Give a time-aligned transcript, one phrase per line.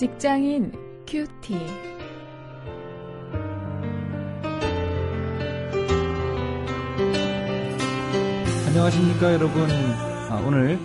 [0.00, 0.72] 직장인
[1.06, 1.54] 큐티.
[8.66, 9.68] 안녕하십니까 여러분.
[10.30, 10.78] 아, 오늘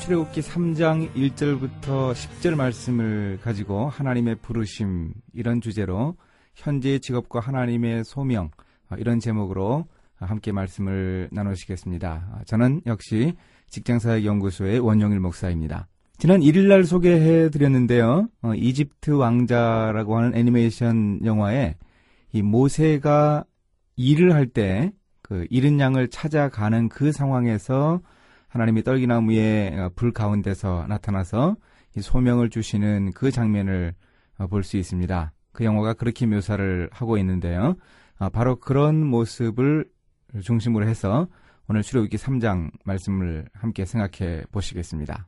[0.00, 6.16] 출애굽기 3장 1절부터 10절 말씀을 가지고 하나님의 부르심 이런 주제로
[6.54, 8.50] 현재의 직업과 하나님의 소명
[8.88, 9.84] 아, 이런 제목으로
[10.16, 12.30] 함께 말씀을 나누시겠습니다.
[12.32, 13.34] 아, 저는 역시
[13.68, 15.86] 직장사역연구소의 원영일 목사입니다.
[16.18, 18.28] 지난 1일날 소개해 드렸는데요.
[18.42, 21.76] 어, 이집트 왕자라고 하는 애니메이션 영화에
[22.32, 23.44] 이 모세가
[23.96, 24.92] 일을 할 때
[25.24, 28.02] 그 잃은 양을 찾아가는 그 상황에서
[28.48, 31.56] 하나님이 떨기나무의 어, 불 가운데서 나타나서
[31.96, 33.94] 이 소명을 주시는 그 장면을
[34.36, 35.32] 어, 볼수 있습니다.
[35.52, 37.74] 그 영화가 그렇게 묘사를 하고 있는데요.
[38.18, 39.86] 아, 바로 그런 모습을
[40.42, 41.26] 중심으로 해서
[41.68, 45.26] 오늘 출애굽기 3장 말씀을 함께 생각해 보시겠습니다.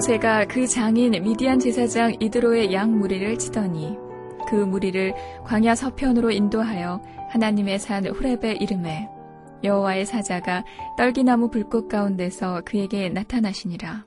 [0.00, 3.98] 모세가 그 장인 미디안 제사장 이드로의 양 무리를 치더니
[4.48, 5.12] 그 무리를
[5.44, 9.10] 광야 서편으로 인도하여 하나님의 산 후렙의 이름에
[9.62, 10.64] 여호와의 사자가
[10.96, 14.06] 떨기나무 불꽃 가운데서 그에게 나타나시니라.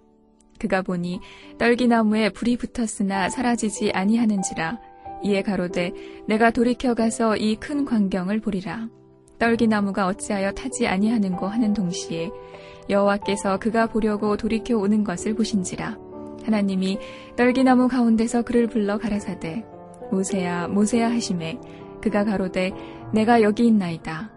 [0.58, 1.20] 그가 보니
[1.60, 4.80] 떨기나무에 불이 붙었으나 사라지지 아니하는지라
[5.24, 5.92] 이에 가로되
[6.28, 8.90] 내가 돌이켜 가서 이 큰 광경을 보리라.
[9.38, 12.32] 떨기나무가 어찌하여 타지 아니하는고 하는 동시에
[12.90, 15.98] 여호와께서 그가 보려고 돌이켜 오는 것을 보신지라.
[16.46, 17.00] 하나님이
[17.36, 19.66] 떨기나무 가운데서 그를 불러 가라사대
[20.12, 21.60] 모세야 모세야 하심에
[22.02, 22.72] 그가 가로되
[23.14, 24.32] 내가 여기 있나이다.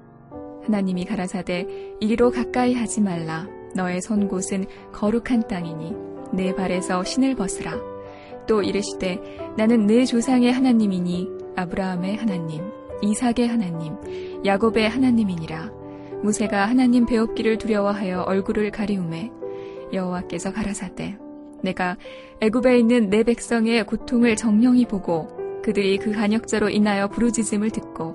[0.64, 1.66] 하나님이 가라사대
[2.00, 3.48] 이리로 가까이 하지 말라.
[3.74, 5.92] 너의 선 곳은 거룩한 땅이니
[6.32, 7.74] 내 발에서 신을 벗으라.
[8.46, 9.20] 또 이르시되
[9.56, 12.62] 나는 내 조상의 하나님이니 아브라함의 하나님
[13.02, 13.96] 이삭의 하나님
[14.44, 15.70] 야곱의 하나님이니라
[16.26, 19.30] 모세가 하나님 배웁기를 두려워하여 얼굴을 가리움에
[19.92, 21.16] 여호와께서 가라사대
[21.62, 21.96] 내가
[22.40, 25.28] 애굽에 있는 내 백성의 고통을 정녕히 보고
[25.62, 28.14] 그들이 그 간역자로 인하여 부르짖음을 듣고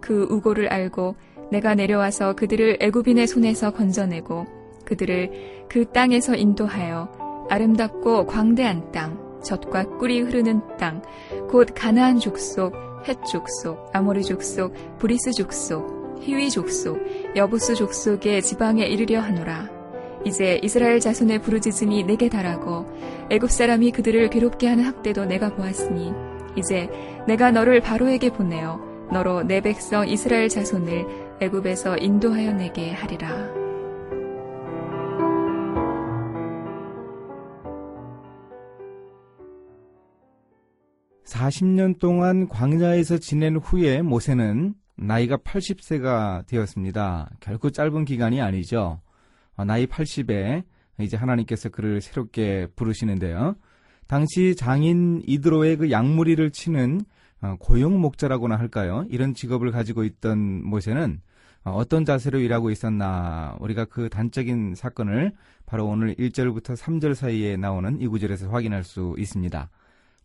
[0.00, 1.14] 그 우고를 알고
[1.52, 4.46] 내가 내려와서 그들을 애굽인의 손에서 건져내고
[4.84, 11.00] 그들을 그 땅에서 인도하여 아름답고 광대한 땅 젖과 꿀이 흐르는 땅
[11.48, 12.74] 곧 가나안 족속
[13.06, 17.00] 헷 족속 아모리 족속 브리스 족속 히위 족속,
[17.34, 19.68] 여부스 족속의 지방에 이르려 하노라.
[20.24, 22.86] 이제 이스라엘 자손의 부르짖음이 내게 달하고
[23.30, 26.12] 애굽 사람이 그들을 괴롭게 하는 학대도 내가 보았으니
[26.56, 26.88] 이제
[27.26, 33.62] 내가 너를 바로에게 보내어 너로 내 백성 이스라엘 자손을 애굽에서 인도하여 내게 하리라.
[41.26, 47.30] (40년) 동안 광야에서 지낸 후에 모세는 나이가 80세가 되었습니다.
[47.40, 49.00] 결코 짧은 기간이 아니죠.
[49.56, 50.64] 어, 나이 80에
[51.00, 53.56] 이제 하나님께서 그를 새롭게 부르시는데요.
[54.06, 57.00] 당시 장인 이드로의 그 양무리를 치는
[57.40, 59.04] 어, 고용 목자라고나 할까요?
[59.08, 61.20] 이런 직업을 가지고 있던 모세는
[61.64, 65.32] 어, 어떤 자세로 일하고 있었나 우리가 그 단적인 사건을
[65.66, 69.70] 바로 오늘 1절부터 3절 사이에 나오는 이 구절에서 확인할 수 있습니다.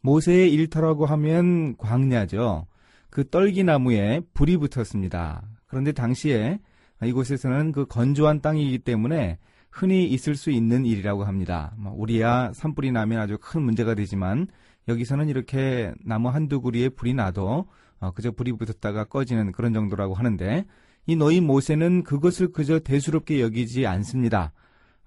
[0.02, 2.68] 모세의 일터라고 하면 광야죠.
[3.10, 5.44] 그 떨기나무에 불이 붙었습니다.
[5.68, 6.60] 그런데 당시에
[7.04, 9.38] 이곳에서는 그 건조한 땅이기 때문에
[9.72, 11.74] 흔히 있을 수 있는 일이라고 합니다.
[11.78, 14.48] 뭐 우리야 산불이 나면 아주 큰 문제가 되지만
[14.88, 17.68] 여기서는 이렇게 나무 한두 구리에 불이 나도
[18.00, 20.66] 어, 그저 불이 붙었다가 꺼지는 그런 정도라고 하는데
[21.06, 24.54] 이 노인 모세는 그것을 그저 대수롭게 여기지 않습니다.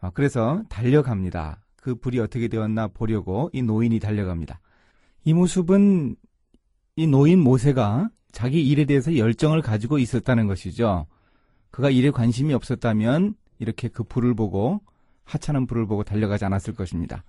[0.00, 1.60] 어, 그래서 달려갑니다.
[1.77, 4.60] 그 불이 어떻게 되었나 보려고 이 노인이 달려갑니다.
[5.25, 6.16] 이 모습은
[7.00, 11.07] 이 노인 모세가 자기 일에 대해서 열정을 가지고 있었다는 것이죠.
[11.71, 14.83] 그가 일에 관심이 없었다면 이렇게 그 불을 보고
[15.24, 17.24] 하찮은 불을 보고 달려가지 않았을 것입니다.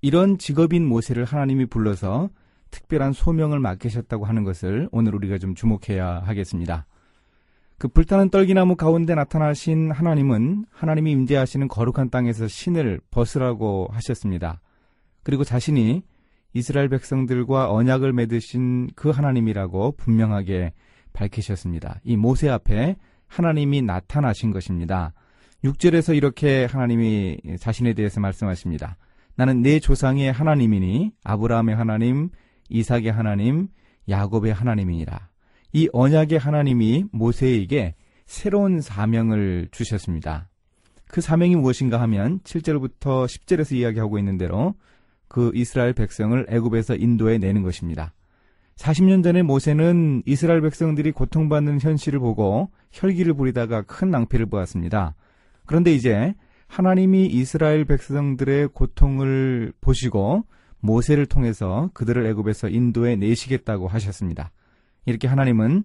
[0.00, 2.30] 이런 직업인 모세를 하나님이 불러서
[2.70, 6.86] 특별한 소명을 맡기셨다고 하는 것을 오늘 우리가 좀 주목해야 하겠습니다.
[7.76, 14.62] 그 불타는 떨기나무 가운데 나타나신 하나님은 하나님이 임재하시는 거룩한 땅에서 신을 벗으라고 하셨습니다.
[15.22, 16.04] 그리고 자신이
[16.52, 20.72] 이스라엘 백성들과 언약을 맺으신 그 하나님이라고 분명하게
[21.12, 22.00] 밝히셨습니다.
[22.04, 25.12] 이 모세 앞에 하나님이 나타나신 것입니다.
[25.64, 28.96] 6절에서 이렇게 하나님이 자신에 대해서 말씀하십니다.
[29.36, 32.30] 나는 내 조상의 하나님이니 아브라함의 하나님,
[32.68, 33.68] 이삭의 하나님,
[34.08, 35.28] 야곱의 하나님이니라.
[35.72, 37.94] 이 언약의 하나님이 모세에게
[38.26, 40.48] 새로운 사명을 주셨습니다.
[41.06, 44.74] 그 사명이 무엇인가 하면 7절부터 10절에서 이야기하고 있는 대로
[45.30, 48.12] 그 이스라엘 백성을 애굽에서 인도해 내는 것입니다.
[48.74, 55.14] 40년 전에 모세는 이스라엘 백성들이 고통받는 현실을 보고 혈기를 부리다가 큰 낭패를 보았습니다.
[55.66, 56.34] 그런데 이제
[56.66, 60.44] 하나님이 이스라엘 백성들의 고통을 보시고
[60.80, 64.50] 모세를 통해서 그들을 애굽에서 인도해 내시겠다고 하셨습니다.
[65.06, 65.84] 이렇게 하나님은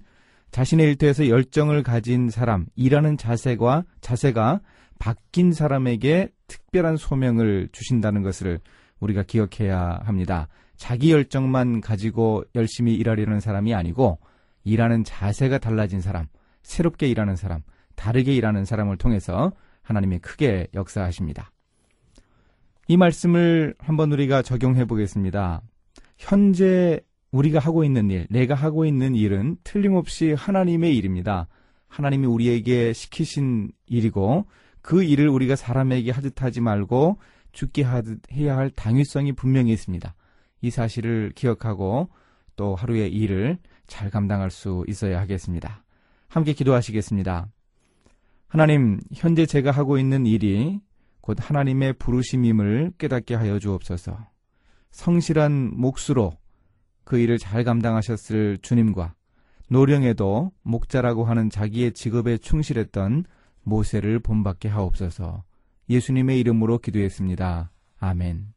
[0.49, 4.61] 자신의 일터에서 열정을 가진 사람, 일하는 자세가 자세가
[4.97, 8.59] 바뀐 사람에게 특별한 소명을 주신다는 것을
[8.99, 10.47] 우리가 기억해야 합니다.
[10.75, 14.19] 자기 열정만 가지고 열심히 일하려는 사람이 아니고
[14.63, 16.27] 일하는 자세가 달라진 사람,
[16.63, 17.61] 새롭게 일하는 사람,
[17.95, 21.51] 다르게 일하는 사람을 통해서 하나님이 크게 역사하십니다.
[22.87, 25.61] 이 말씀을 한번 우리가 적용해 보겠습니다.
[26.17, 26.99] 현재
[27.31, 31.47] 우리가 하고 있는 일, 내가 하고 있는 일은 틀림없이 하나님의 일입니다.
[31.87, 34.45] 하나님이 우리에게 시키신 일이고
[34.81, 37.17] 그 일을 우리가 사람에게 하듯 하지 말고
[37.55, 37.85] 죽게
[38.33, 40.13] 해야 할 당위성이 분명히 있습니다.
[40.61, 42.09] 이 사실을 기억하고
[42.55, 43.57] 또 하루의 일을
[43.87, 45.83] 잘 감당할 수 있어야 하겠습니다.
[46.27, 47.47] 함께 기도하시겠습니다.
[48.47, 50.79] 하나님, 현재 제가 하고 있는 일이
[51.21, 54.17] 곧 하나님의 부르심임을 깨닫게 하여 주옵소서.
[54.91, 56.33] 성실한 몫으로
[57.03, 59.15] 그 일을 잘 감당하셨을 주님과
[59.69, 63.25] 노령에도 목자라고 하는 자기의 직업에 충실했던
[63.63, 65.43] 모세를 본받게 하옵소서.
[65.89, 67.71] 예수님의 이름으로 기도했습니다.
[67.99, 68.55] 아멘.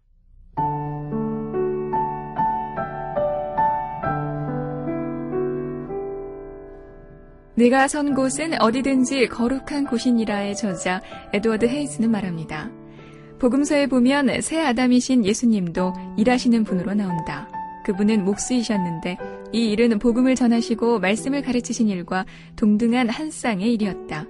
[7.54, 11.02] 내가 선 곳은 어디든지 거룩한 곳이니라의 저자
[11.32, 12.70] 에드워드 헤이즈는 말합니다.
[13.40, 17.50] 복음서에 보면 새 아담이신 예수님도 일하시는 분으로 나온다.
[17.84, 19.16] 그분은 목수이셨는데
[19.52, 24.26] 이 일은 복음을 전하시고 말씀을 가르치신 일과 동등한 한 쌍의 일이었다.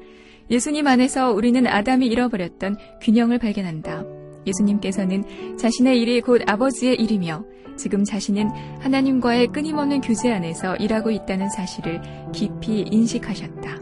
[0.51, 4.05] 예수님 안에서 우리는 아담이 잃어버렸던 균형을 발견한다.
[4.47, 7.45] 예수님께서는 자신의 일이 곧 아버지의 일이며
[7.77, 8.49] 지금 자신은
[8.81, 12.01] 하나님과의 끊임없는 교제 안에서 일하고 있다는 사실을
[12.33, 13.79] 깊이 인식하셨다.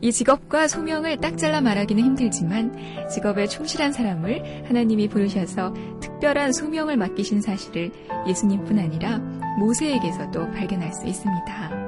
[0.00, 7.40] 이 직업과 소명을 딱 잘라 말하기는 힘들지만 직업에 충실한 사람을 하나님이 부르셔서 특별한 소명을 맡기신
[7.40, 7.90] 사실을
[8.26, 9.18] 예수님뿐 아니라
[9.58, 11.83] 모세에게서도 발견할 수 있습니다.